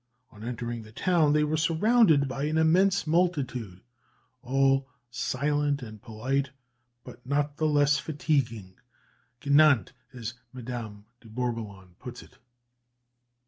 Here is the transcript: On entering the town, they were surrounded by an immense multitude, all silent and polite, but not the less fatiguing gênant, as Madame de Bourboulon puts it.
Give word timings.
On 0.31 0.43
entering 0.43 0.81
the 0.81 0.91
town, 0.91 1.31
they 1.31 1.43
were 1.43 1.57
surrounded 1.57 2.27
by 2.27 2.45
an 2.45 2.57
immense 2.57 3.05
multitude, 3.05 3.81
all 4.41 4.89
silent 5.11 5.83
and 5.83 6.01
polite, 6.01 6.49
but 7.03 7.23
not 7.23 7.57
the 7.57 7.67
less 7.67 7.99
fatiguing 7.99 8.73
gênant, 9.41 9.91
as 10.11 10.33
Madame 10.53 11.05
de 11.19 11.27
Bourboulon 11.27 11.93
puts 11.99 12.23
it. 12.23 12.39